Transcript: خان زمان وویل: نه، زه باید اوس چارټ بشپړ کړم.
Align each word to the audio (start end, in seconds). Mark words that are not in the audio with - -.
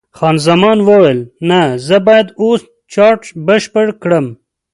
خان 0.17 0.35
زمان 0.47 0.77
وویل: 0.87 1.19
نه، 1.49 1.61
زه 1.87 1.97
باید 2.07 2.27
اوس 2.41 2.61
چارټ 2.93 3.21
بشپړ 3.47 3.87
کړم. 4.01 4.25